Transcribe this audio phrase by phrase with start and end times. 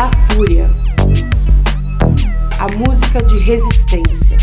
[0.00, 0.66] La Fúria.
[2.58, 4.38] A música de resistência.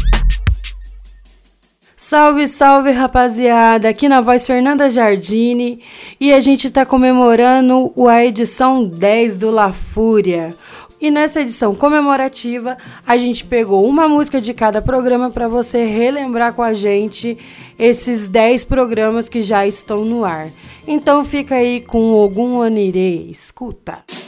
[1.95, 3.89] Salve, salve rapaziada!
[3.89, 5.81] Aqui na voz Fernanda Jardine
[6.19, 10.55] e a gente está comemorando a edição 10 do La Fúria.
[11.01, 16.53] E nessa edição comemorativa, a gente pegou uma música de cada programa para você relembrar
[16.53, 17.35] com a gente
[17.79, 20.49] esses 10 programas que já estão no ar.
[20.87, 24.03] Então fica aí com Ogum Onire, escuta.
[24.05, 24.26] Menina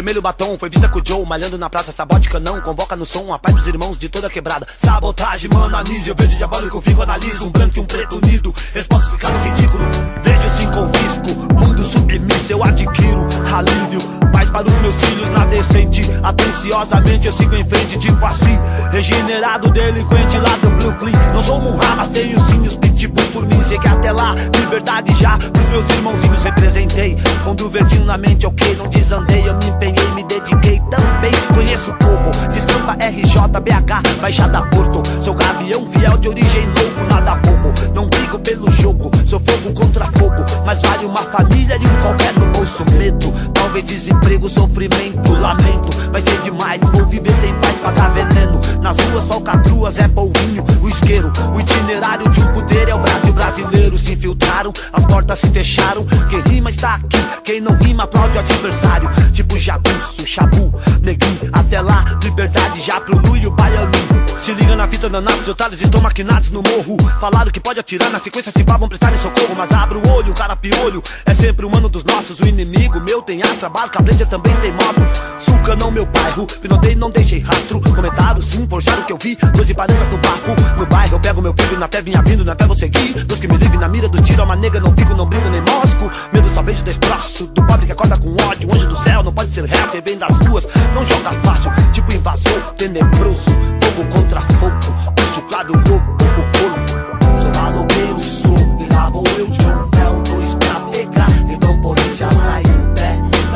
[0.00, 3.34] vermelho batom, foi vista com o Joe, malhando na praça, sabote canão, convoca no som
[3.34, 4.66] a paz dos irmãos de toda quebrada.
[4.74, 9.10] Sabotagem, mano, anise, eu vejo diabólico, fico, analiso, um branco e um preto unido, resposta
[9.10, 9.84] ficando ridículo.
[10.22, 14.19] Vejo assim, confisco, mundo submisso, eu adquiro alívio,
[14.50, 16.02] para os meus filhos na decente.
[16.22, 18.58] Atenciosamente eu sigo em frente, tipo assim,
[18.90, 21.12] regenerado, delinquente lá do Brooklyn.
[21.32, 25.12] Não sou Murra, mas tenho sim os pitbull por mim, sei que até lá, liberdade
[25.14, 27.16] já, pros meus irmãozinhos representei.
[27.44, 31.32] Quando verdinho na mente, ok, não desandei, eu me empenhei, me dediquei também.
[31.54, 35.02] Conheço o povo de samba RJ, BH, Baixada Porto.
[35.22, 37.72] Sou gavião fiel de origem louco, nada bobo.
[37.94, 40.44] Não brigo pelo jogo, sou fogo contra fogo.
[40.64, 42.84] Mas vale uma família e um qualquer no bolso.
[42.98, 46.10] Medo, talvez desemprego, sofrimento, lamento.
[46.10, 48.60] Vai ser demais, vou viver sem paz, pagar veneno.
[48.82, 51.32] Nas ruas, falcatruas, é polvinho, o isqueiro.
[51.54, 53.98] O itinerário de um poder é o Brasil brasileiro.
[53.98, 56.04] Se infiltraram, as portas se fecharam.
[56.28, 59.08] Quem rima está aqui, quem não rima aplaude o adversário.
[59.32, 60.72] Tipo jagunço, chabu,
[61.02, 61.50] neguinho.
[61.52, 64.20] Até lá, liberdade já pro Lu e o baianinho.
[64.38, 66.96] Se liga na fita danados, otários estão maquinados no morro.
[67.20, 69.54] Falaram que pode atirar, na sequência se vão prestar socorro.
[69.56, 71.02] Mas abre o olho, o cara piolho.
[71.26, 74.70] É sempre o mano dos nossos, o inimigo meu tem ar, trabalho, cabreja também tem
[74.72, 75.00] moto.
[75.38, 77.80] Suca não meu bairro, pinotei, não deixei rastro.
[77.80, 79.36] Comentário sim, forjaram o que eu vi.
[79.52, 80.54] Doze parangas no bafo.
[80.78, 83.24] No bairro eu pego meu filho, na fé vinha vindo, na fé vou seguir.
[83.24, 85.60] Deus que me livre na mira do tiro, uma nega, não fico, não brinco nem
[85.60, 86.10] mosco.
[86.32, 87.46] Medo só beijo destroço.
[87.46, 90.16] Do pobre que acorda com ódio, anjo do céu, não pode ser réu, quem vem
[90.16, 90.66] das ruas.
[90.94, 93.50] Não joga fácil, tipo invasor, tenebroso.
[93.82, 94.76] Fogo contra fogo,
[95.16, 97.40] bicho claro, lobo, o corpo.
[97.40, 99.90] Sou maloqueiro, sou, e lá vou eu, John.
[100.00, 102.69] É um dois pra pegar, então polícia sai.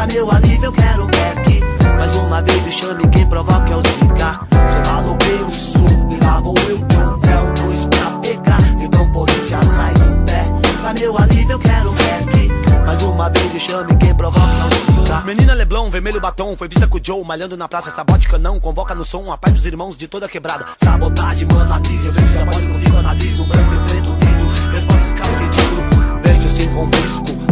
[0.05, 1.61] Pra meu alívio eu quero back.
[1.97, 4.47] Mais uma vez me chame quem provoca é o Zika.
[4.53, 6.77] Sou maloqueiro, sou, e lá vou eu.
[7.31, 10.45] É um dois pra pegar, então polícia sai do pé.
[10.83, 12.85] Pra meu alívio eu quero back.
[12.85, 15.21] Mais uma vez me chame quem provoca é o Zika.
[15.23, 18.95] Menina Leblon, vermelho batom, foi vista com o Joe, malhando na praça, sabote canão, convoca
[18.95, 20.67] no som a paz dos irmãos de toda quebrada.
[20.85, 26.21] Sabotagem, mano, anise, eu vejo diabólico, fico, analiso, branco e preto, lindo, respostas ficam ridículo.
[26.23, 27.44] Vejo sem confisco, mundo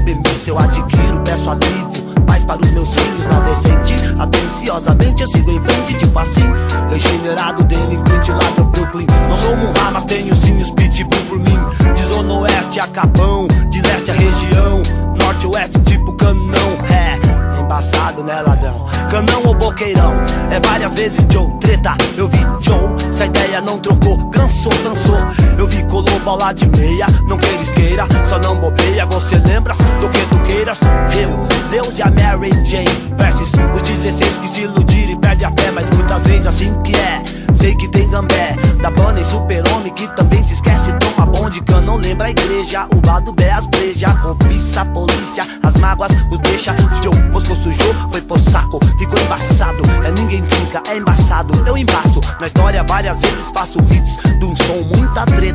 [0.00, 2.10] submisso, eu adquiro, peço alívio.
[2.26, 3.94] Paz para os meus filhos na decente.
[4.18, 6.52] Atenciosamente eu sigo em frente, tipo assim.
[6.90, 9.06] Regenerado, delinquente lá do Brooklyn.
[9.28, 11.58] Não sou Murra, mas tenho sim os pitbull por mim.
[11.94, 14.82] De zona oeste a Capão, de leste a região.
[15.18, 16.70] Norte oeste, tipo canão.
[16.90, 18.86] É, embaçado, né, ladrão?
[19.10, 20.14] Canão ou boqueirão?
[20.50, 21.96] É várias vezes Joe, treta.
[22.16, 25.49] Eu vi Joe, se a ideia não trocou, cansou, cansou.
[25.60, 29.04] Eu vi colou bola de meia, não queiras queira, só não bobeia.
[29.04, 30.80] Você lembra do que tu queiras?
[31.20, 32.88] Eu, Deus e a Mary Jane.
[33.18, 36.96] Versus os 16 que se iludiram e perde a fé, mas muitas vezes assim que
[36.96, 37.22] é.
[37.60, 40.94] Sei que tem gambé, da banda e super-homem que também se esquece.
[40.94, 42.86] Toma bonde, não lembra a igreja.
[42.94, 46.74] O lado B, as breja, cobiça, polícia, as mágoas, o deixa.
[47.02, 49.82] Joe, moscou sujou, foi pro saco, ficou embaçado.
[50.04, 51.52] É ninguém trinca, é embaçado.
[51.66, 55.49] Eu embaço, na história várias vezes faço hits de um som, muita treta.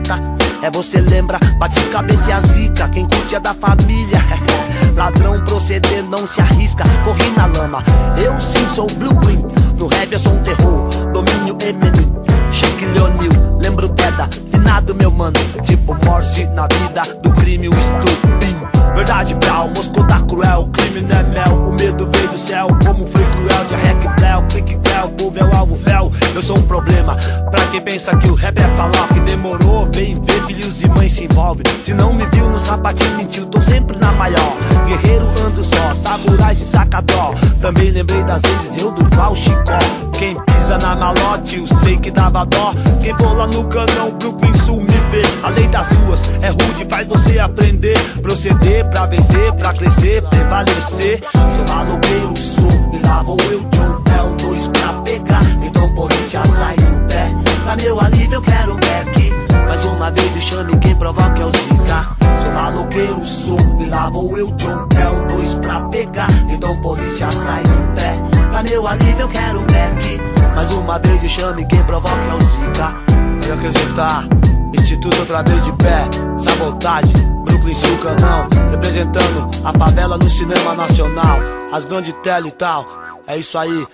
[0.62, 2.90] É você lembra, bate cabeça e a zica.
[2.90, 4.20] Quem curte é da família.
[4.96, 6.84] Ladrão proceder, não se arrisca.
[7.04, 7.84] Corri na lama,
[8.22, 9.46] eu sim sou Blue Green.
[9.78, 12.14] No rap eu sou um terror, domínio Eminem.
[12.52, 14.30] Chique Leonil, lembro Deda,
[14.66, 15.38] finado meu mano.
[15.64, 18.56] Tipo morte na vida do crime, o estupim.
[18.96, 21.68] Verdade, Brau, Moscou tá cruel, crime não é mel.
[21.68, 23.66] O medo veio do céu, como foi cruel.
[23.66, 26.12] De rec, Bléu, clique, Bléu, povo é o alvo, véu.
[26.34, 27.16] Eu sou um problema,
[27.52, 29.88] pra quem pensa que o rap é falar que demorou.
[29.94, 31.64] Vem ver, filhos e mães se envolve.
[31.84, 34.58] Se não me viu no sapatinho, mentiu, tô sempre na maior.
[34.88, 37.36] Guerreiro ando só, samurai se saca dó.
[37.62, 39.78] Também lembrei das vezes eu do Val Chicó.
[40.18, 42.74] Quem pisa na malote, eu sei que dava dó.
[43.02, 45.22] Quem for lá no canão, Brooklyn Sul me vê.
[45.44, 47.98] A lei das ruas é rude, faz você aprender.
[48.22, 51.22] Proceder pra vencer, pra crescer, prevalecer.
[51.32, 54.18] Sou maloqueiro, sou, e lá vou eu, Joe.
[54.18, 57.30] É um dois pra pegar, então polícia sai do pé.
[57.64, 59.34] Pra meu alívio eu quero um back.
[59.68, 62.06] Mais uma vez me chame quem provoca é o Zika.
[62.42, 64.86] Sou maloqueiro, sou, e lá vou eu, Joe.
[64.98, 68.45] É um dois pra pegar, então polícia sai do pé.
[68.56, 70.18] Pra meu alívio eu quero back.
[70.56, 72.96] Mais uma vez me chame quem provoca é o Zika.
[73.34, 74.28] Pode acreditar.
[74.74, 76.08] Instituto outra vez de pé,
[76.38, 81.40] sabotagem, Brooklyn Sul Canão, representando a favela no cinema nacional,
[81.74, 82.86] as grandes tela e tal,
[83.28, 83.86] é isso aí.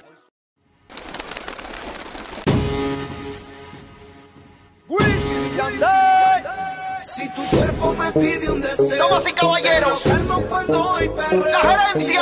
[7.15, 10.01] Si tu cuerpo me pide un deseo, Damas y caballeros,
[10.47, 10.77] cuando
[11.15, 11.45] perreo.
[11.45, 12.21] la gerencia.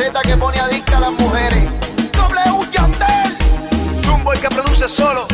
[0.00, 1.64] receta que pone adicta a las mujeres.
[2.12, 3.36] W Yandel.
[4.02, 5.26] Jumbo el que produce solo.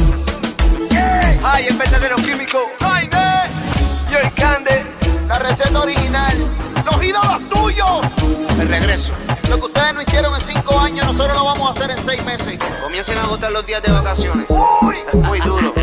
[1.44, 2.58] Ay, el verdadero químico.
[2.80, 3.42] Jaime.
[4.10, 4.84] Y el cande.
[5.28, 6.34] La receta original.
[6.84, 8.00] Los ídolos tuyos.
[8.58, 9.12] El regreso.
[9.48, 12.24] Lo que ustedes no hicieron en cinco años, nosotros lo vamos a hacer en seis
[12.24, 12.58] meses.
[12.82, 14.46] Comiencen a agotar los días de vacaciones.
[14.48, 14.96] Uy.
[15.12, 15.74] Muy duro.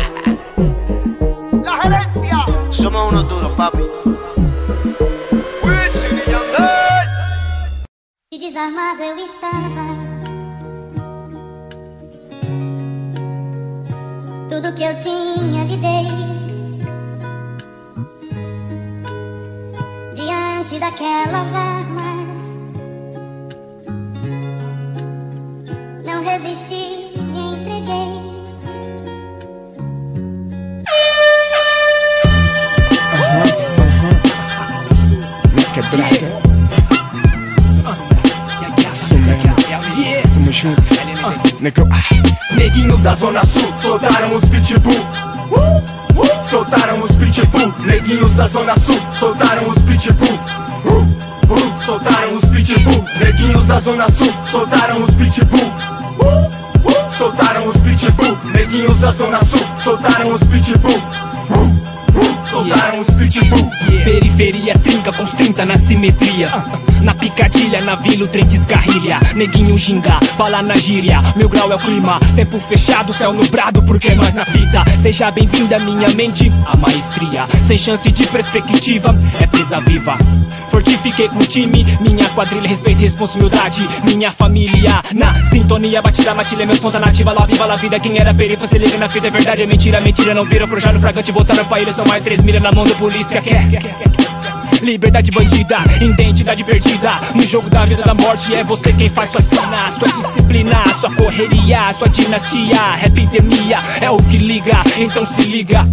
[1.62, 2.44] La gerencia.
[2.68, 3.78] Somos unos duros, papi.
[8.50, 9.86] Desarmado eu estava.
[14.50, 16.04] Tudo que eu tinha lhe dei.
[20.14, 22.58] Diante daquelas armas,
[26.04, 28.24] não resisti e entreguei.
[40.54, 40.82] Junto.
[41.60, 41.88] Negão.
[42.52, 45.04] Neguinhos da Zona Sul soltaram os pitbull.
[46.48, 47.74] Soltaram os pitbull.
[47.80, 50.38] Neguinhos da Zona Sul soltaram os pitbull.
[51.84, 53.04] Soltaram os pitbull.
[53.18, 55.72] Neguinhos da Zona Sul soltaram os pitbull.
[57.18, 58.38] Soltaram os pitbull.
[58.54, 61.02] Neguinhos da Zona Sul soltaram os pitbull.
[62.54, 63.68] Soltaram os pitbull.
[64.04, 66.48] Periferia trinca com os 30 na simetria.
[67.02, 69.18] Na picadilha, na vila, o trem descarrilha.
[69.34, 71.20] Neguinho ginga, fala na gíria.
[71.34, 74.84] Meu grau é o clima, tempo fechado, céu nubrado, porque nós na fita.
[75.00, 77.48] Seja bem-vinda, minha mente, a maestria.
[77.66, 80.16] Sem chance de perspectiva, é presa viva.
[80.70, 83.86] Fortifiquei com o time, minha quadrilha, respeito e responsabilidade.
[84.04, 87.32] Minha família, na sintonia, batida, matilha, meu som tá nativa.
[87.32, 90.00] Lá viva a vida, quem era perifa, se liga na fita, é verdade, é mentira,
[90.00, 90.66] mentira, não vira.
[90.66, 93.40] Forjado, fragante, voltaram pra ilha, são mais três milhas na mão da polícia.
[93.40, 93.66] Quer.
[94.82, 97.12] Liberdade bandida, identidade perdida.
[97.34, 101.10] No jogo da vida da morte é você quem faz sua cena Sua disciplina, sua
[101.14, 102.80] correria, sua dinastia.
[103.04, 105.84] Epidemia é o que liga, então se liga.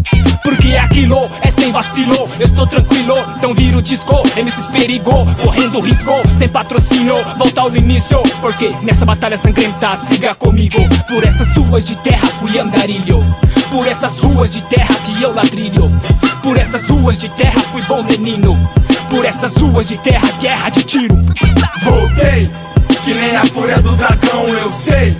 [0.43, 5.23] Porque é aquilo, é sem vacilo Eu estou tranquilo, então vira o disco MCs perigou,
[5.43, 10.79] correndo risco Sem patrocínio, volta ao início Porque nessa batalha sangrenta, siga comigo.
[11.07, 13.21] Por essas ruas de terra fui andarilho
[13.71, 15.87] Por essas ruas de terra que eu ladrilho.
[16.43, 18.53] Por essas ruas de terra fui bom menino.
[19.09, 21.15] Por essas ruas de terra, guerra de tiro.
[21.81, 22.49] Voltei,
[23.03, 25.17] que nem a fúria do dragão, eu sei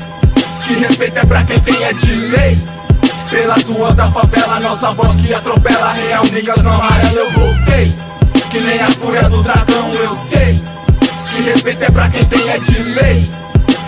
[0.67, 2.59] Que respeito é pra quem tem é de lei.
[3.29, 7.95] Pelas ruas da favela, nossa voz que atropela Real niggas no amarelo, eu voltei.
[8.49, 10.61] Que nem a fúria do dragão, eu sei
[11.33, 13.29] Que respeito é pra quem tem é de lei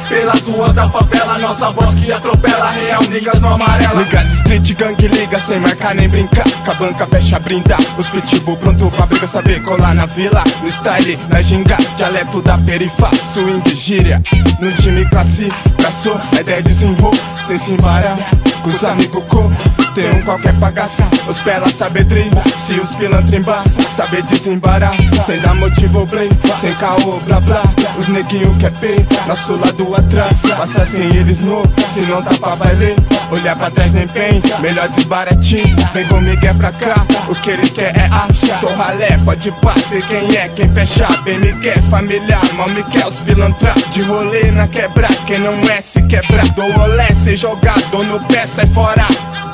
[0.10, 5.08] pelas ruas da favela, nossa voz que atropela Real niggas no amarelo Niggas street gang
[5.08, 6.46] liga sem marcar nem brincar.
[6.66, 7.78] Cabanca fecha brinda.
[7.98, 10.44] Os pitbull pronto pra briga saber colar na vila.
[10.62, 13.10] No style, na ginga, dialeto da perifa.
[13.34, 14.22] Swing gíria,
[14.60, 17.14] no time classe Traçou, a ideia desenrolou
[17.46, 18.18] Sem se embarar,
[18.62, 21.08] com os amigos com Tem qualquer bagaça.
[21.28, 24.94] Os pela saber treinar Se os pilantra embaça Saber desembarar
[25.26, 26.30] Sem dar motivo play
[26.60, 27.62] Sem caô, blá blá.
[27.98, 30.36] Os neguinho quer pay Nosso lado atrás.
[30.58, 31.62] Passa sem eles no
[31.94, 32.96] Se não tá pra valer.
[33.32, 35.76] Olhar pra trás nem pensa Melhor desbaratinho.
[35.94, 38.60] Vem comigo é pra cá O que eles querem é achar.
[38.60, 39.54] Sou ralé, pode
[39.90, 41.08] Sei quem é, quem fecha.
[41.24, 45.54] Bem me quer, familiar Mal me quer, os pilantra De rolê na quebra Quem não
[45.70, 49.08] é se quebra Dou rolé, sem jogar Dou no pé, sai fora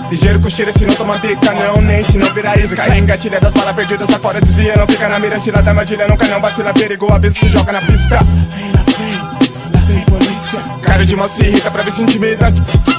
[0.09, 2.97] Ligeiro com cheiro, se não toma bica, não nem se não virar isca.
[2.97, 6.41] Engatilha das balas perdidas, fora desvia, não fica na mira Se da armadilha, nunca não
[6.41, 8.19] vacila, perigo, a vez se joga na pista.
[8.55, 8.71] Vem
[9.85, 12.51] vem, vem Cara de mal se irrita pra ver se intimida.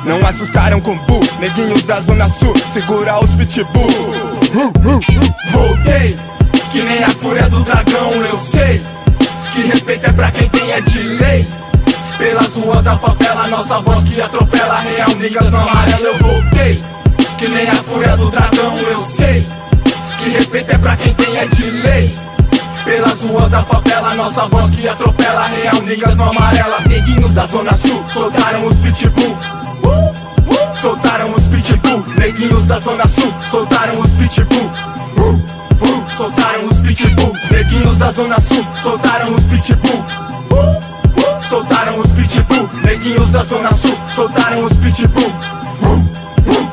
[0.05, 3.91] Não assustaram com bu, neguinhos da zona sul Segura os pitbull.
[5.51, 6.17] Voltei,
[6.71, 8.83] que nem a fúria do dragão, eu sei
[9.53, 11.47] que respeito é pra quem tem é de lei.
[12.21, 16.83] Pelas ruas da favela, nossa voz que atropela real, niggas no amarelo eu voltei.
[17.39, 19.47] Que nem a fúria do dragão, eu sei
[20.23, 22.17] que respeito é pra quem tem é de lei.
[22.85, 26.81] Pelas ruas da favela, nossa voz que atropela real, niggas no amarela.
[26.87, 29.39] Neguinhos da zona sul soltaram os pitbull.
[29.83, 32.05] Uh, uh, soltaram os pitbull.
[32.19, 34.71] Neguinhos da zona sul soltaram os pitbull.
[35.17, 37.35] Uh, soltaram os pitbull.
[37.51, 40.05] Neguinhos da zona sul soltaram os pitbull.
[41.51, 42.71] Soltaram os pitbull.
[42.85, 45.33] Neguinhos da zona sul soltaram os pitbull.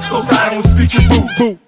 [0.07, 1.66] Soltaram os pitbull.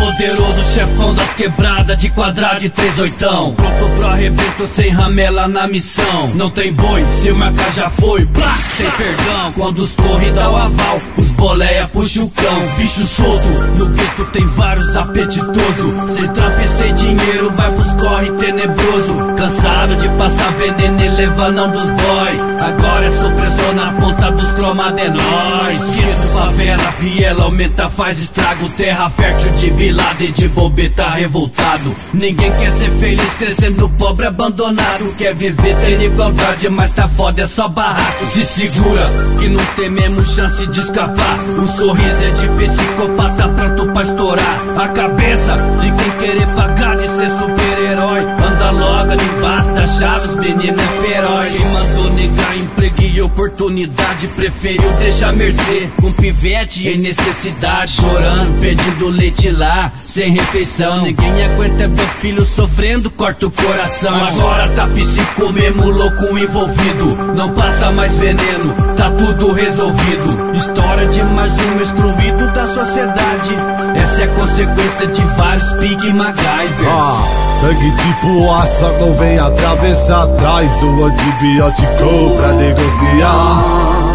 [0.00, 3.54] Poderoso chefão das quebradas de quadrado e três oitão.
[3.54, 6.30] Pronto pro arrebento sem ramela na missão.
[6.34, 9.52] Não tem boi, se o marca já foi, plá, sem perdão.
[9.52, 12.68] Quando os torre dá o aval, os boleia puxa o cão.
[12.78, 13.46] Bicho solto,
[13.78, 16.16] no gueto tem vários apetitoso.
[16.16, 19.14] Sem trampo e sem dinheiro, vai pros corre tenebroso.
[19.36, 22.50] Cansado de passar veneno e levar não dos boy.
[22.60, 29.10] Agora é supressão na ponta dos cromados é Gueto, favela, viela, aumenta, faz estrago Terra
[29.10, 31.96] fértil de vilada e de bobeta revoltado.
[32.12, 35.14] Ninguém quer ser feliz crescendo pobre abandonado.
[35.18, 38.26] Quer viver ter igualdade, mas tá foda, é só barraco.
[38.32, 41.38] Se segura, que não tem mesmo chance de escapar.
[41.58, 44.60] O sorriso é de psicopata pronto pra estourar.
[44.78, 48.39] A cabeça de quem querer pagar de ser super-herói
[48.70, 55.32] Logo, nem basta chaves, menino é feroz Quem mandou negar emprego e oportunidade Preferiu deixar
[55.32, 57.92] mercê com pivete em necessidade.
[57.92, 61.02] Chorando, pedindo leite lá, sem refeição.
[61.02, 64.14] Ninguém aguenta ver filho sofrendo, corta o coração.
[64.14, 67.34] Agora tá psico mesmo louco envolvido.
[67.34, 70.56] Não passa mais veneno, tá tudo resolvido.
[70.56, 73.56] História de mais um excluído da sociedade.
[73.96, 77.22] Essa é consequência de vários Pig MacGyver Ah,
[77.60, 83.64] sangue tipo aça não vem atravessar Traz o antibiótico pra negociar.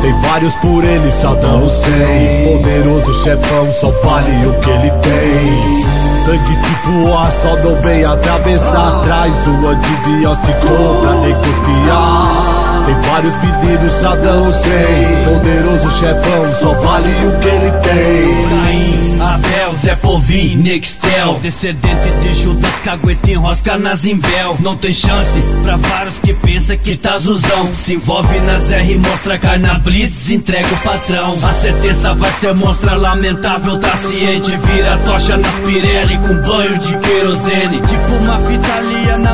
[0.02, 5.84] Tem vários por ele, Saddam Hussein Poderoso chefão, só vale o que ele tem.
[6.26, 10.68] Sangue tipo aço não vem atravessar Traz o antibiótico
[11.02, 12.55] pra negociar
[12.86, 18.60] tem vários meninos, Saddam Hussein Poderoso chefão, só vale o que ele tem.
[18.64, 21.40] Caim, Abel, Zé Povim, Nextel.
[21.42, 26.96] Descendente de Judas, cagueta enrosca na Zimbel Não tem chance pra vários que pensa que
[26.96, 27.74] tá zuzão.
[27.74, 31.32] Se envolve nas R, mostra cai Blitz, entrega o patrão.
[31.32, 34.56] A sentença vai ser monstra lamentável, tá ciente.
[34.58, 37.82] Vira tocha nas Pirelli com banho de querosene.
[37.82, 38.76] Tipo uma fita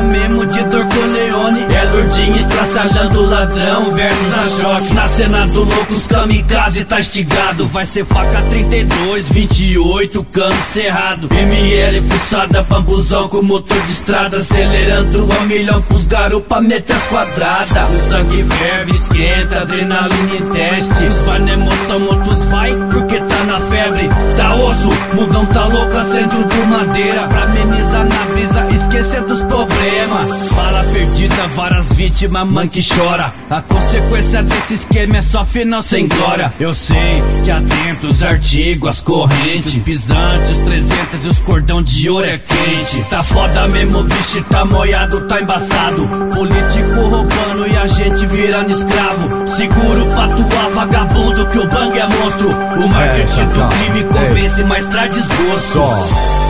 [0.02, 4.94] mesmo de Dorcoleone É Lourdinha estraçalhando ladrão versus a choque.
[4.94, 11.28] Na cena do loucos kamikaze tá estigado Vai ser faca 32, 28, cano cerrado.
[11.30, 14.36] ML fuçada, bambuzão com motor de estrada.
[14.36, 17.90] Acelerando a milhão pros garupa meter as quadradas.
[17.90, 21.04] O sangue ferve, esquenta, adrenalina em teste.
[21.04, 23.11] Uns vai na emoção, outros vai porque
[23.42, 27.28] tá na febre Tá osso, mudão tá louco, acende um de madeira.
[27.28, 30.52] Pra amenizar na brisa, esquecer dos problemas.
[30.52, 33.30] Bala perdida, várias vítimas, mãe que chora.
[33.50, 36.52] A consequência desse esquema é só final sem glória.
[36.58, 42.24] Eu sei que atento os artigos, as correntes Pisantes, 300 e os cordão de ouro
[42.24, 43.10] é quente.
[43.10, 46.08] Tá foda mesmo, bicho, tá moiado, tá embaçado.
[46.34, 49.48] Político roubando e a gente virando escravo.
[49.48, 52.48] Seguro pra atuar, vagabundo, que o bang é monstro.
[52.48, 55.72] O marketing do crime convence, mas traz desgosto.
[55.72, 55.96] Só.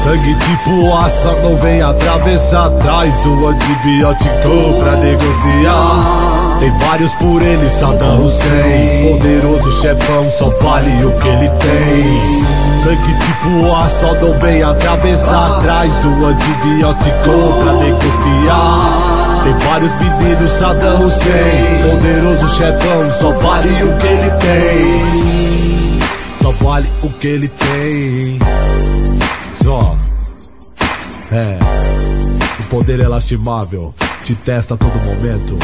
[0.02, 2.70] Sangue tipo aça não vem atravessar.
[2.70, 6.58] Traz o antibiótico pra negociar.
[6.58, 9.12] Tem vários por ele, Saddam Hussein.
[9.12, 12.62] Poderoso chefão, só vale o que ele tem.
[12.82, 15.60] Sangue tipo aço não vem atravessar.
[15.62, 19.22] Traz o antibiótico pra negociar.
[19.44, 21.90] Tem vários meninos, Saddam Hussein.
[21.90, 25.20] Poderoso chefão, só vale o que ele tem.
[25.20, 25.91] Só
[26.60, 28.38] vale o que ele tem.
[29.62, 29.96] Só.
[31.30, 31.58] É.
[32.60, 35.58] O poder é lastimável Te testa a todo momento.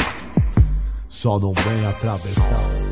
[1.09, 2.88] Só não vem atravessar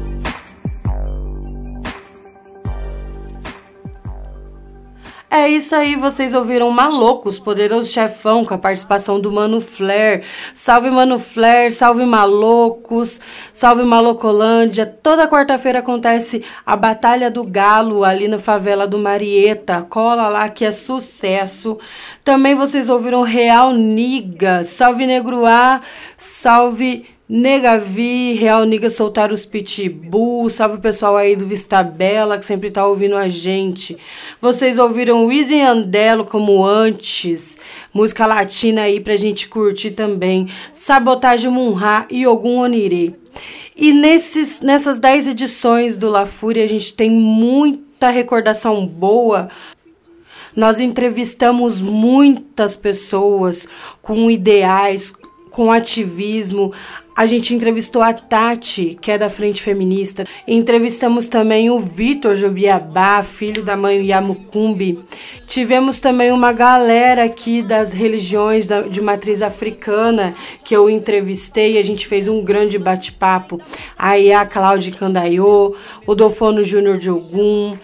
[5.38, 10.24] É isso aí, vocês ouviram Maloucos, Poderoso Chefão, com a participação do Mano Flair.
[10.54, 13.20] Salve Mano Flair, salve Maloucos,
[13.52, 14.86] salve Malocolândia.
[14.86, 19.86] Toda quarta-feira acontece a Batalha do Galo ali na favela do Marieta.
[19.90, 21.78] Cola lá que é sucesso.
[22.24, 25.82] Também vocês ouviram Real Niga, salve Negruá,
[26.16, 32.44] salve Negavi, Real Niga soltaram os pitbull, salve o pessoal aí do Vista Bela que
[32.44, 33.98] sempre tá ouvindo a gente.
[34.40, 37.58] Vocês ouviram Wisin Andelo como antes,
[37.92, 40.48] música latina aí pra gente curtir também.
[40.72, 43.16] Sabotagem Munha e Ogum Onire.
[43.74, 49.48] E nesses, nessas 10 edições do La Fúria a gente tem muita recordação boa
[50.56, 53.68] nós entrevistamos muitas pessoas
[54.00, 55.12] com ideais,
[55.50, 56.72] com ativismo.
[57.16, 60.26] A gente entrevistou a Tati, que é da Frente Feminista.
[60.46, 64.98] Entrevistamos também o Vitor Jubiabá, filho da mãe Yamukumbi.
[65.46, 71.78] Tivemos também uma galera aqui das religiões de matriz africana que eu entrevistei.
[71.78, 73.58] A gente fez um grande bate-papo.
[73.96, 75.74] A Cláudia Candaiô,
[76.06, 77.78] o Dofono Júnior de Ogum,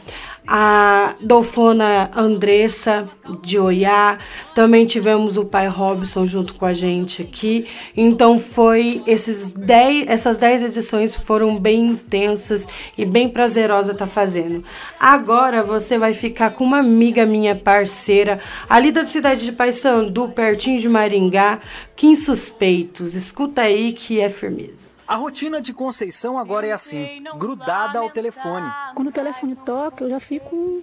[0.47, 3.09] a Dolfona Andressa
[3.43, 4.19] de Oiá,
[4.55, 7.67] também tivemos o pai Robson junto com a gente aqui.
[7.97, 12.67] Então foi esses dez, essas 10 edições foram bem intensas
[12.99, 14.65] e bem prazerosa tá fazendo.
[14.99, 20.81] Agora você vai ficar com uma amiga minha parceira, ali da cidade de Paysandu, pertinho
[20.81, 21.61] de Maringá,
[21.95, 23.15] Kim Suspeitos.
[23.15, 24.92] Escuta aí que é firmeza.
[25.07, 28.71] A rotina de Conceição agora é assim, grudada ao telefone.
[28.95, 30.83] Quando o telefone toca, eu já fico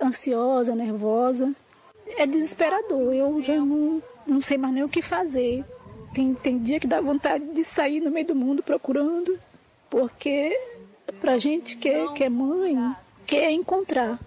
[0.00, 1.54] ansiosa, nervosa.
[2.16, 5.64] É desesperador, eu já não, não sei mais nem o que fazer.
[6.14, 9.38] Tem, tem dia que dá vontade de sair no meio do mundo procurando,
[9.90, 10.56] porque
[11.20, 12.76] pra gente que, é, que é mãe,
[13.26, 14.18] quer encontrar.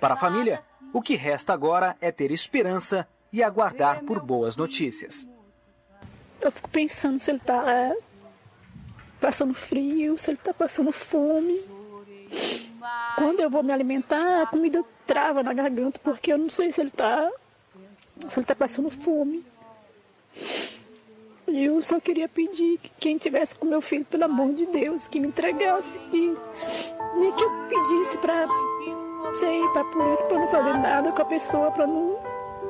[0.00, 5.28] Para a família, o que resta agora é ter esperança e aguardar por boas notícias.
[6.40, 7.96] Eu fico pensando se ele está é,
[9.20, 11.58] passando frio, se ele está passando fome.
[13.16, 16.80] Quando eu vou me alimentar, a comida trava na garganta, porque eu não sei se
[16.80, 17.30] ele está
[18.26, 19.44] se ele tá passando fome.
[21.46, 25.08] E eu só queria pedir que quem tivesse com meu filho, pelo amor de Deus,
[25.08, 25.98] que me entregasse.
[26.10, 26.36] Que,
[27.16, 28.46] nem que eu pedisse para
[29.34, 32.18] sei, pra polícia para não fazer nada com a pessoa, para não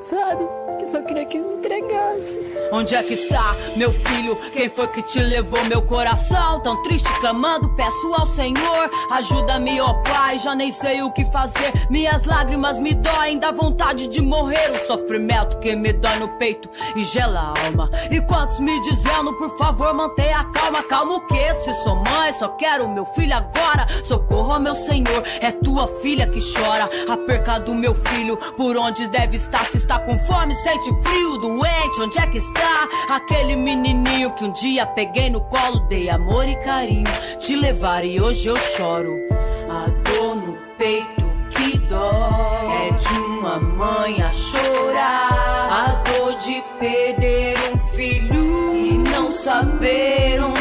[0.01, 0.45] sabe?
[0.79, 2.39] Que só queria que me entregasse.
[2.71, 4.35] Onde é que está meu filho?
[4.53, 6.61] Quem foi que te levou meu coração?
[6.61, 8.89] Tão triste, clamando, peço ao Senhor.
[9.11, 11.73] Ajuda-me, ó Pai, já nem sei o que fazer.
[11.89, 14.71] Minhas lágrimas me doem, dá vontade de morrer.
[14.71, 17.89] O sofrimento que me dói no peito e gela a alma.
[18.09, 20.83] E quantos me dizendo, por favor, mantenha a calma.
[20.83, 21.53] Calma o que?
[21.55, 23.85] Se sou mãe, só quero meu filho agora.
[24.05, 26.89] Socorro, meu Senhor, é tua filha que chora.
[27.09, 31.37] A perca do meu filho, por onde deve estar se está com fome, sente frio,
[31.37, 32.87] doente, onde é que está?
[33.09, 38.21] Aquele menininho que um dia peguei no colo, dei amor e carinho, te levar e
[38.21, 39.19] hoje eu choro.
[39.67, 45.69] A dor no peito que dói é de uma mãe a chorar.
[45.71, 50.58] A dor de perder um filho e não saber onde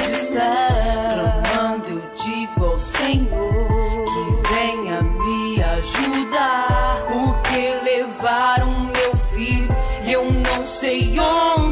[11.18, 11.67] sei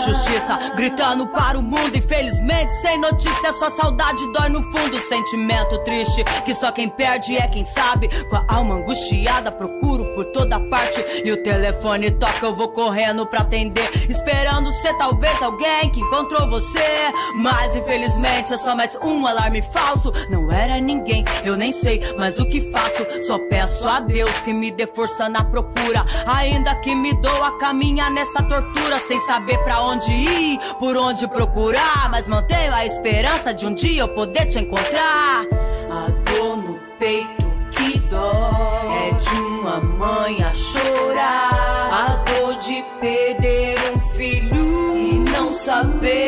[0.00, 1.96] justiça, gritando para o mundo.
[1.96, 4.98] Infelizmente, sem notícia, sua saudade dói no fundo.
[5.08, 8.08] Sentimento triste, que só quem perde é quem sabe.
[8.28, 11.04] Com a alma angustiada, procuro por toda parte.
[11.24, 13.88] E o telefone toca, eu vou correndo pra atender.
[14.08, 17.12] Esperando ser talvez alguém que encontrou você.
[17.36, 20.12] Mas infelizmente é só mais um alarme falso.
[20.30, 23.26] Não era ninguém, eu nem sei, mas o que faço?
[23.26, 26.04] Só peço a Deus que me dê força na procura.
[26.26, 32.08] Ainda que me doa caminhar nessa tortura sem saber para onde ir, por onde procurar,
[32.10, 35.44] mas mantenho a esperança de um dia eu poder te encontrar.
[35.90, 42.84] A dor no peito que dói é de uma mãe a chorar, a dor de
[43.00, 46.19] perder um filho e não saber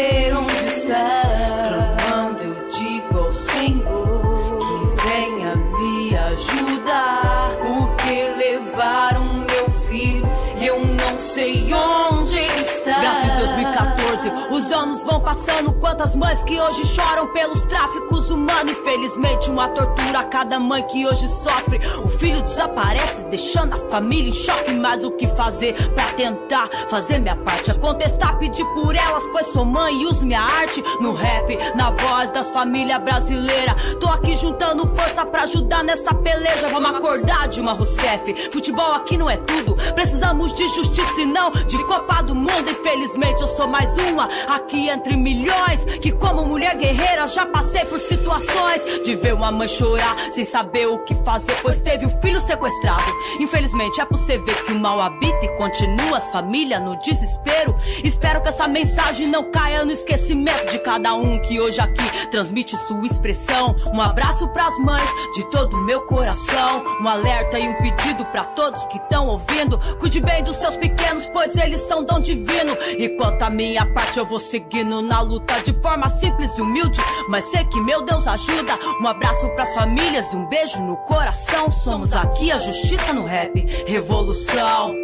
[14.23, 15.73] 2014, os anos vão passando.
[15.73, 18.73] Quantas mães que hoje choram pelos tráficos humanos.
[18.73, 21.81] Infelizmente, uma tortura a cada mãe que hoje sofre.
[22.05, 24.73] O filho desaparece, deixando a família em choque.
[24.73, 27.71] Mas o que fazer pra tentar fazer minha parte?
[27.71, 31.91] É contestar, pedir por elas, pois sou mãe e uso minha arte no rap, na
[31.91, 33.97] voz das famílias brasileiras.
[34.01, 36.69] Tô aqui juntando força pra ajudar nessa peleja.
[36.69, 38.51] Vamos acordar de uma Rousseff.
[38.51, 39.75] Futebol aqui não é tudo.
[39.95, 42.71] Precisamos de justiça e não de Copa do Mundo.
[42.71, 45.85] Infelizmente, eu sou mais um aqui entre milhões.
[46.01, 50.87] Que como mulher guerreira já passei por situações de ver uma mãe chorar sem saber
[50.87, 53.03] o que fazer, pois teve o filho sequestrado.
[53.39, 57.75] Infelizmente é possível ver que o mal habita e continua as famílias no desespero.
[58.03, 62.77] Espero que essa mensagem não caia no esquecimento de cada um que hoje aqui transmite
[62.77, 63.75] sua expressão.
[63.93, 66.83] Um abraço pras mães de todo o meu coração.
[67.01, 69.79] Um alerta e um pedido pra todos que estão ouvindo.
[69.99, 72.77] Cuide bem dos seus pequenos, pois eles são dom divino.
[72.99, 77.01] E quanto minha parte, eu vou seguindo na luta de forma simples e humilde.
[77.29, 78.79] Mas sei que meu Deus ajuda.
[79.01, 81.71] Um abraço pras famílias e um beijo no coração.
[81.71, 84.95] Somos aqui a justiça no rap, revolução.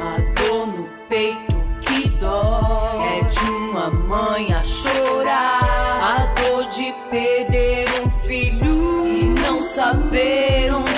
[0.00, 5.60] A dor no peito que dói é de uma mãe a chorar.
[6.02, 10.89] A dor de perder um filho e não saber onde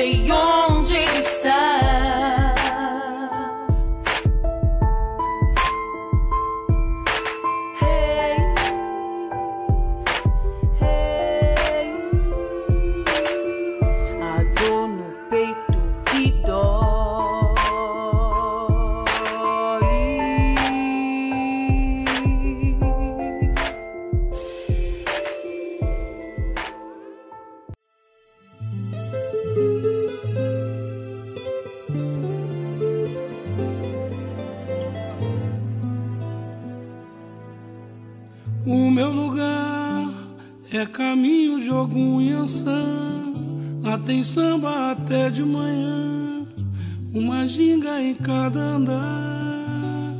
[0.00, 0.79] não sei
[44.10, 46.44] tem samba até de manhã,
[47.14, 50.14] uma ginga em cada andar.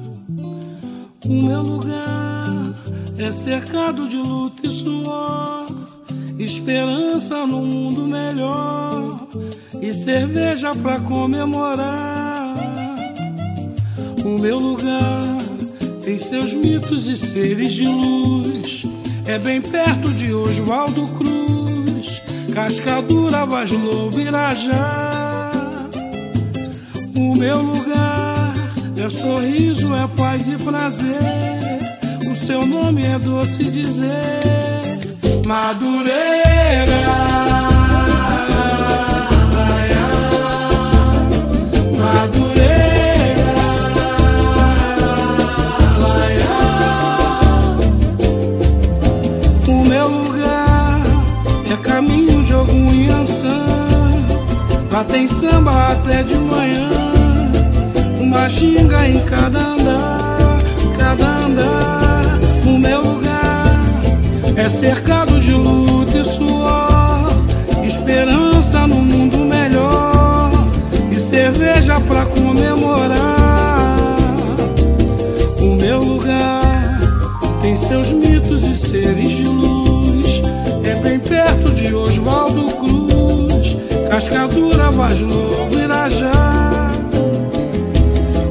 [1.26, 2.72] O meu lugar
[3.18, 5.66] é cercado de luta e suor,
[6.38, 9.26] esperança no mundo melhor
[9.82, 12.54] e cerveja pra comemorar.
[14.24, 15.36] O meu lugar
[16.04, 18.84] tem seus mitos e seres de luz.
[19.26, 21.59] É bem perto de Oswaldo Cruz,
[22.54, 25.60] Cascadura, Vaz Lobo, Irajá.
[27.16, 28.54] O meu lugar
[28.96, 31.20] é sorriso, é paz e prazer.
[32.30, 35.00] O seu nome é doce dizer.
[35.46, 37.49] Madureira.
[54.90, 56.90] Lá tem samba até de manhã.
[58.18, 60.58] Uma xinga em cada andar,
[60.98, 62.40] cada andar.
[62.66, 63.80] O meu lugar
[64.56, 67.30] é cercado de luta e suor.
[67.84, 70.50] Esperança no mundo melhor.
[71.12, 73.96] E cerveja pra comemorar.
[75.60, 76.98] O meu lugar
[77.62, 80.40] tem seus mitos e seres de luz.
[80.82, 82.49] É bem perto de Oswaldo
[84.10, 86.90] Cascadura, Vaz Lobo, Irajá.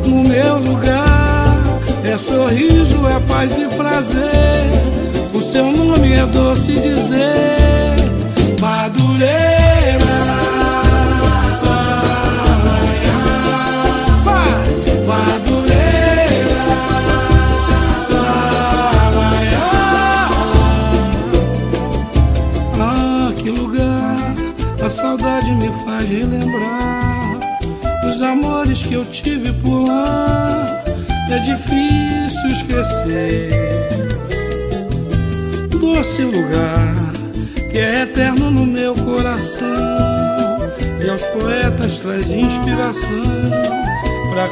[0.06, 4.72] O meu lugar é sorriso, é paz e prazer.
[5.34, 7.59] O seu nome é doce dizer,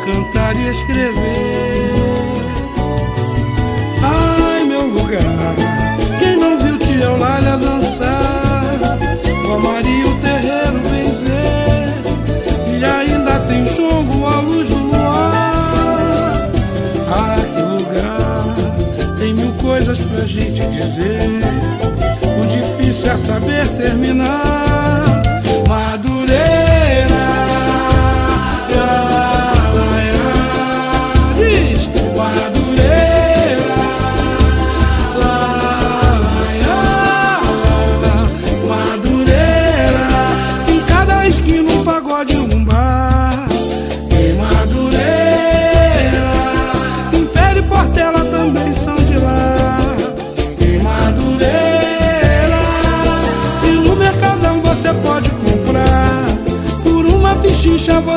[0.07, 1.76] cantar e escrever.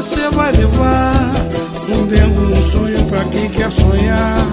[0.01, 1.31] Você vai levar
[1.93, 4.47] um dentro, um sonho pra quem quer sonhar.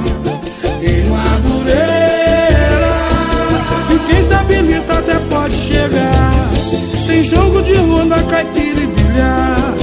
[0.82, 1.78] Em Madureira,
[3.90, 6.34] e quem se habilita até pode chegar.
[7.08, 9.74] Tem jogo de ronda, caipira e bilhar.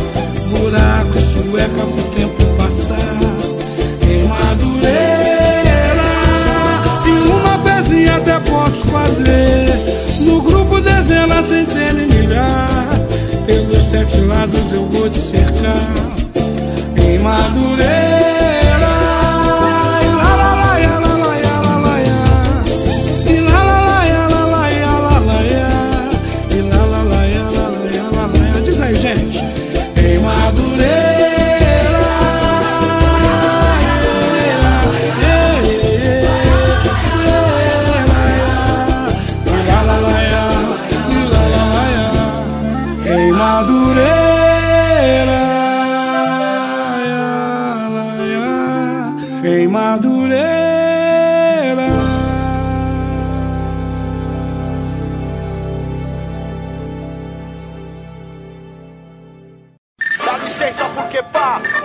[0.51, 2.99] Buraco, sueca pro tempo passar.
[4.03, 4.93] Em Madureira,
[7.07, 9.65] e uma pezinha até posso fazer.
[10.21, 13.01] No grupo dezenas, centenas e milhar.
[13.47, 14.64] Pelos sete lados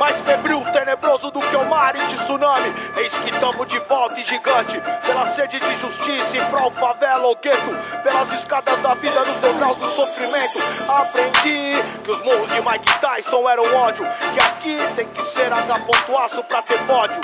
[0.10, 2.74] mais febril, tenebroso do que o mar e de tsunami.
[2.98, 7.36] Eis que tamo de volta e gigante, pela sede de justiça e prol favela ou
[7.36, 7.72] gueto,
[8.04, 10.60] pelas escadas da vida nos degraus do sofrimento.
[10.88, 16.44] Aprendi que os morros de Mike Tyson eram ódio, que aqui tem que ser H.aço
[16.44, 17.20] pra ter pódio.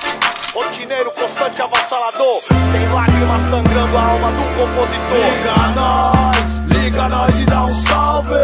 [0.54, 5.18] Rotineiro constante avassalador, tem lágrimas sangrando a alma do compositor.
[5.18, 8.36] Liga nós, liga nós e dá um salve.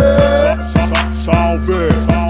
[1.14, 2.22] Salve, salve.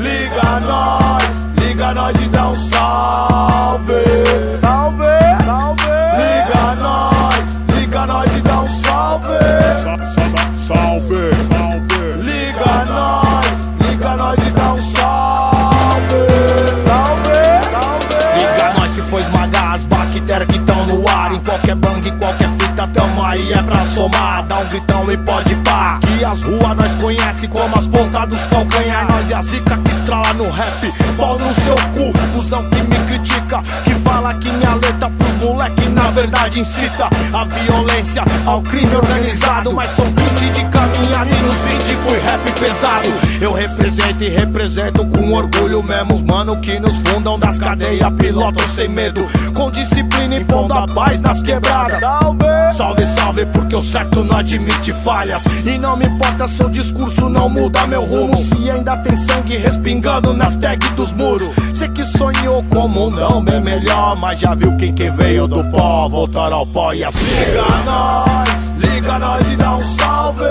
[0.00, 1.39] Liga nós,
[1.80, 3.92] liga nós e dá um salve.
[4.60, 5.02] Salve,
[5.46, 5.82] salve.
[6.20, 9.26] Liga nós, liga nós e dá um salve.
[9.82, 12.22] Salve, salve.
[12.22, 16.16] Liga nós, liga nós e dá um salve.
[16.86, 17.32] Salve,
[17.72, 18.14] salve.
[18.36, 22.18] Liga nós se for esmagar as bactérias que estão no ar Em qualquer bang, em
[22.18, 22.59] qualquer
[23.30, 25.98] aí é pra somar Dá um gritão e pode pá.
[26.00, 29.90] Que as ruas nós conhece como as pontas dos calcanhar Nós é a zica que
[29.90, 34.74] estrala no rap Pau no seu cu, cuzão que me critica Que fala que minha
[34.74, 39.72] letra pros moleque na verdade incita A violência ao crime organizado.
[39.72, 43.08] Mas são 20 de caminhada e nos 20 fui rap pesado.
[43.40, 48.66] Eu represento e represento com orgulho mesmo os mano que nos fundam das cadeias Pilotam
[48.68, 49.24] sem medo,
[49.54, 52.00] com disciplina e pondo a paz nas quebradas.
[52.00, 53.06] Salve, salve,
[53.52, 57.86] porque o certo não admite falhas E não me importa se o discurso não muda
[57.86, 62.86] meu rumo Se ainda tem sangue respingando nas tags dos muros Cê que sonhou com
[62.86, 66.92] um mundão bem melhor Mas já viu quem que veio do pó voltar ao pó
[66.92, 70.44] e assim Liga nós, liga nós e dá um salve.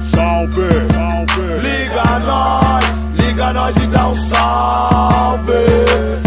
[0.00, 1.42] Salve, salve.
[1.62, 5.52] Liga nós, liga nós e dá um salve.
[5.52, 6.23] Salve, salve.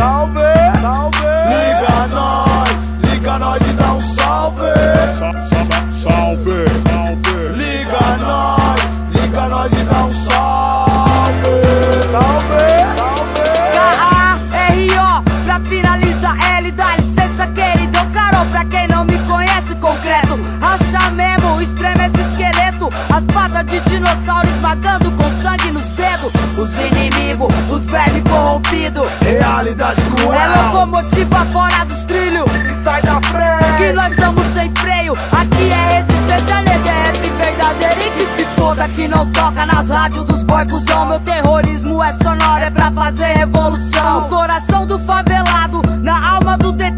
[18.57, 20.39] Pra quem não me conhece concreto.
[20.59, 22.89] Acha mesmo extremo esse esqueleto.
[23.07, 26.33] As patas de dinossauro esmagando com sangue nos dedos.
[26.57, 29.07] Os inimigos, os vermes corrompidos.
[29.21, 30.33] Realidade cruel.
[30.33, 32.49] É locomotiva fora dos trilhos.
[32.83, 33.77] Sai da frente.
[33.77, 35.13] Que nós estamos sem freio.
[35.13, 38.01] Aqui é resistência nega É rap verdadeiro.
[38.07, 42.11] E que se foda Que não toca nas rádios dos boy cuzão Meu terrorismo é
[42.13, 44.21] sonoro É pra fazer revolução.
[44.21, 46.96] No coração do favelado Na alma do mano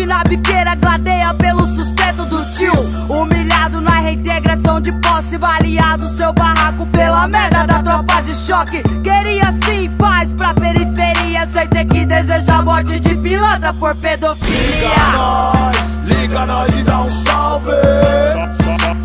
[0.00, 2.72] que na biqueira gladeia Pelo sustento do tio
[3.08, 9.52] Humilhado na reintegração de posse Baleado seu barraco pela merda da tropa de choque Queria
[9.64, 16.00] sim paz pra periferia Sem ter que desejar morte de pilantra por pedofilia Liga nós,
[16.04, 17.70] liga nós e dá um salve.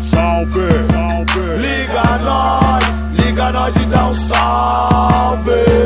[0.00, 1.56] salve.
[1.58, 4.14] Liga nós, liga nós e dá um.
[4.14, 5.85] Salve,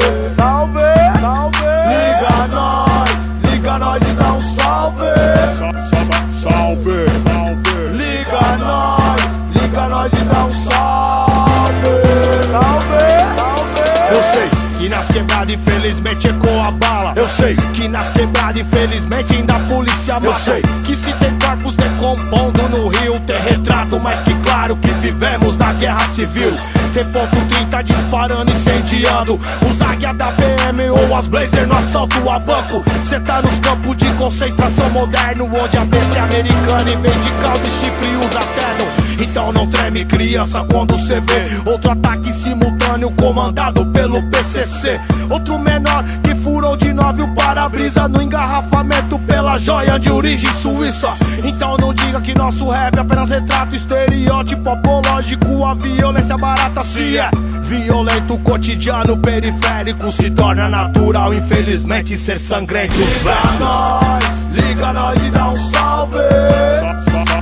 [14.21, 19.35] Eu sei que nas quebradas infelizmente ecoa a bala Eu sei que nas quebradas infelizmente
[19.35, 23.99] ainda a polícia mata Eu sei que se tem corpos decompondo no rio tem retrato
[23.99, 26.53] Mas que claro que vivemos na guerra civil
[26.93, 29.39] T.30 disparando, incendiando.
[29.71, 32.83] Os águia da PM ou as blazer no assalto a banco.
[33.05, 37.31] Cê tá nos campos de concentração moderno, onde a besta é americana e vem de
[37.43, 39.10] caldo e chifre e usa terno.
[39.21, 45.01] Então não treme criança quando cê vê outro ataque simultâneo comandado pelo PCC.
[45.29, 51.09] Outro menor que furou de nove o para-brisa no engarrafamento pela joia de origem suíça.
[51.45, 55.65] Então não diga que nosso rap é apenas retrato estereótipo apológico.
[55.65, 61.33] A violência barata se é violento, cotidiano periférico se torna natural.
[61.35, 63.59] Infelizmente ser sangrento os versos.
[63.59, 66.19] Liga nós, liga nós e dá um salve.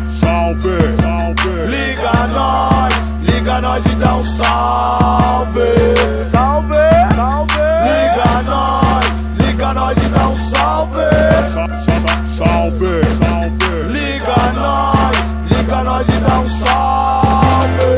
[0.08, 1.66] Salve, salve.
[1.66, 5.60] Liga nós, liga nós e dá um salve.
[6.30, 6.76] Salve,
[7.14, 7.54] salve.
[7.84, 11.00] Liga nós, liga nós e dá um salve.
[11.48, 13.02] Salve, salve.
[13.90, 17.88] Liga nós, liga nós e dá um salve.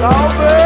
[0.00, 0.61] Salve,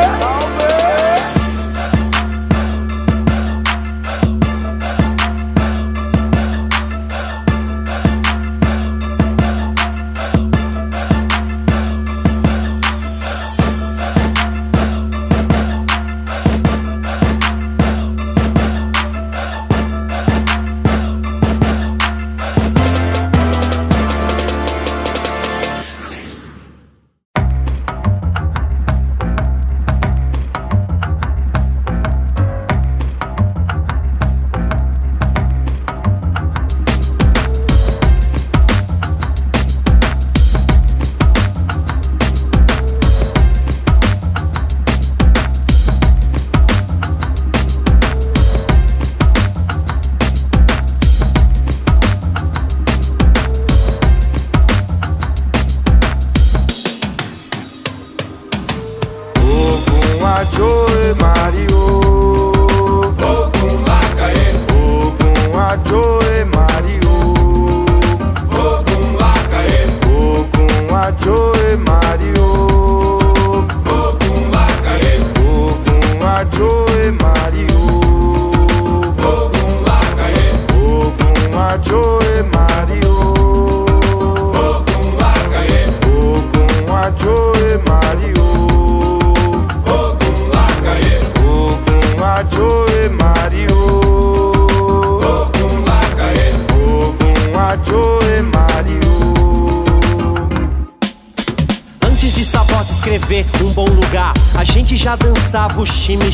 [105.56, 106.26] dançava o chime.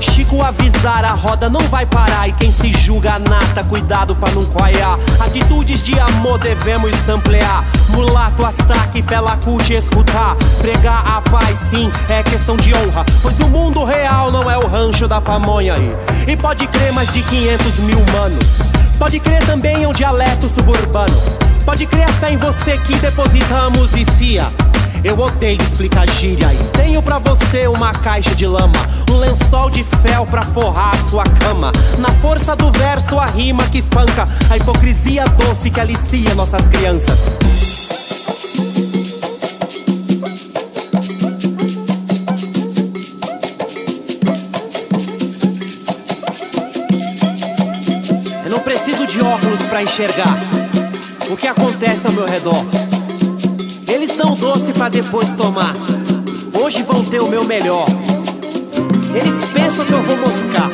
[0.00, 2.28] Chico avisar, a roda não vai parar.
[2.28, 4.98] E quem se julga nata, cuidado pra não coiar.
[5.20, 7.64] Atitudes de amor devemos samplear.
[7.88, 10.36] Mulato, astaque, fela curte escutar.
[10.60, 13.04] Pregar a paz, sim, é questão de honra.
[13.22, 15.96] Pois o mundo real não é o rancho da pamonha aí.
[16.26, 18.60] E pode crer mais de 500 mil manos.
[18.98, 21.16] Pode crer também é um dialeto suburbano.
[21.64, 24.46] Pode crer a fé em você que depositamos e fia.
[25.04, 28.74] Eu odeio explicar gíria e tenho pra você uma caixa de lama,
[29.10, 31.72] um lençol de fel pra forrar a sua cama.
[31.98, 37.38] Na força do verso, a rima que espanca, a hipocrisia doce que alicia nossas crianças.
[48.44, 50.38] Eu não preciso de óculos pra enxergar
[51.30, 52.87] o que acontece ao meu redor.
[54.68, 55.72] Doce pra depois tomar.
[56.52, 57.86] Hoje vão ter o meu melhor.
[59.14, 60.70] Eles pensam que eu vou moscar.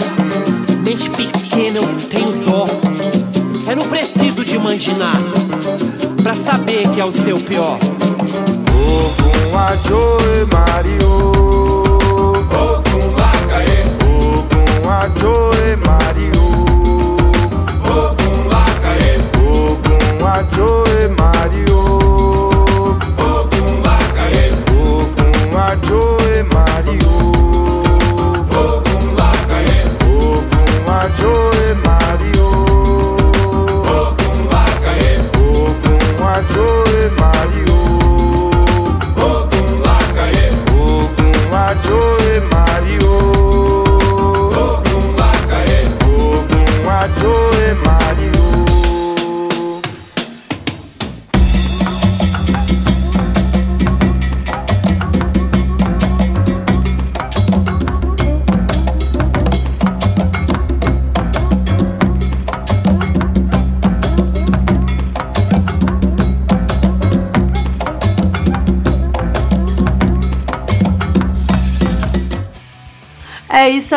[0.83, 2.67] Mente pequena, eu tenho dó.
[3.69, 5.15] Eu não preciso de mandinar
[6.23, 7.79] pra saber que é o seu pior.
[8.73, 11.11] Ogun Ajoe Mario.
[12.51, 13.79] Ogun Lakaye.
[14.03, 16.33] Ogun Ajoe Mario.
[17.85, 19.21] Ogun Lakaye.
[19.39, 20.84] Ogun Ajoe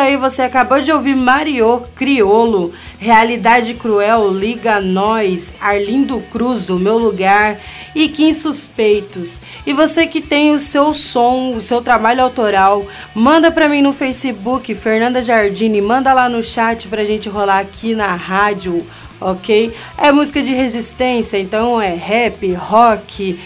[0.08, 6.96] aí, você acabou de ouvir Mariô, Criolo, Realidade Cruel, Liga Nós, Arlindo Cruz, O Meu
[6.96, 7.58] Lugar
[7.94, 9.40] e Kim Suspeitos.
[9.66, 13.92] E você que tem o seu som, o seu trabalho autoral, manda pra mim no
[13.92, 18.86] Facebook, Fernanda Jardine, manda lá no chat pra gente rolar aqui na rádio,
[19.20, 19.74] ok?
[19.98, 23.38] É música de resistência, então é rap, rock,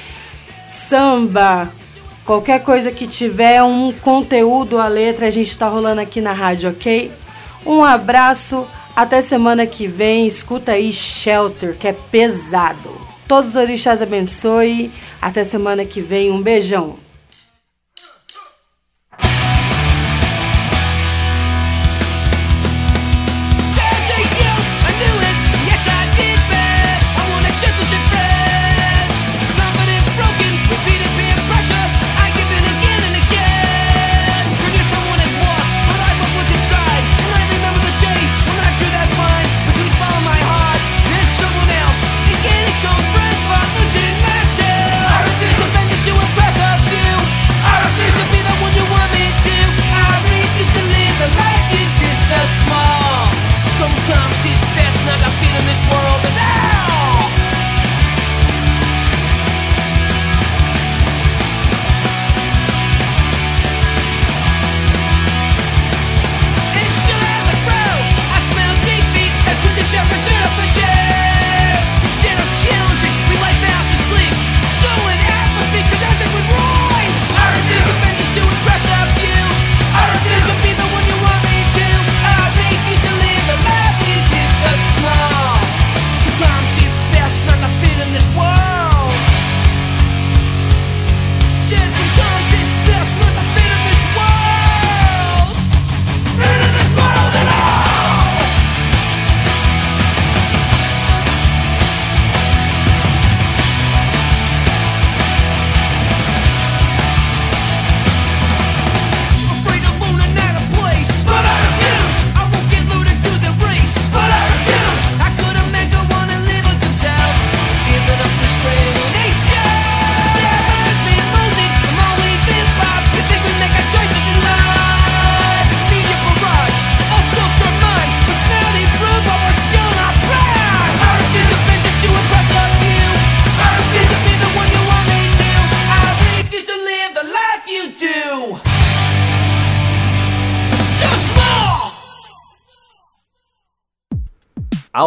[0.68, 1.72] samba,
[2.24, 6.70] Qualquer coisa que tiver um conteúdo, a letra, a gente tá rolando aqui na rádio,
[6.70, 7.10] ok?
[7.66, 10.26] Um abraço, até semana que vem.
[10.26, 13.00] Escuta aí Shelter, que é pesado.
[13.26, 14.92] Todos os orixás abençoe.
[15.20, 16.30] Até semana que vem.
[16.30, 17.01] Um beijão.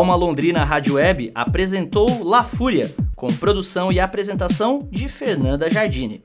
[0.05, 6.23] Alma Londrina Rádio Web apresentou La Fúria, com produção e apresentação de Fernanda Jardine.